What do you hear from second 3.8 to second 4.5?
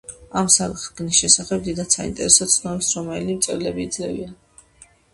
იძლევიან.